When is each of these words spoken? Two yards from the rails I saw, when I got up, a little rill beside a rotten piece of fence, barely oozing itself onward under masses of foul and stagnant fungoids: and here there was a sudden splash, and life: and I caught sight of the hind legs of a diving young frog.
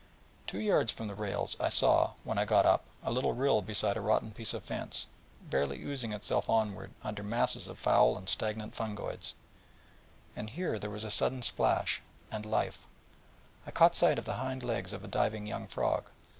Two 0.47 0.59
yards 0.59 0.91
from 0.91 1.07
the 1.07 1.13
rails 1.13 1.55
I 1.59 1.69
saw, 1.69 2.13
when 2.23 2.39
I 2.39 2.43
got 2.45 2.65
up, 2.65 2.85
a 3.03 3.11
little 3.11 3.35
rill 3.35 3.61
beside 3.61 3.97
a 3.97 4.01
rotten 4.01 4.31
piece 4.31 4.51
of 4.55 4.63
fence, 4.63 5.05
barely 5.43 5.83
oozing 5.83 6.11
itself 6.11 6.49
onward 6.49 6.89
under 7.03 7.21
masses 7.21 7.67
of 7.67 7.77
foul 7.77 8.17
and 8.17 8.27
stagnant 8.27 8.73
fungoids: 8.73 9.35
and 10.35 10.49
here 10.49 10.79
there 10.79 10.89
was 10.89 11.03
a 11.03 11.11
sudden 11.11 11.43
splash, 11.43 12.01
and 12.31 12.47
life: 12.47 12.79
and 13.63 13.67
I 13.75 13.77
caught 13.77 13.93
sight 13.93 14.17
of 14.17 14.25
the 14.25 14.37
hind 14.41 14.63
legs 14.63 14.91
of 14.91 15.03
a 15.03 15.07
diving 15.07 15.45
young 15.45 15.67
frog. 15.67 16.09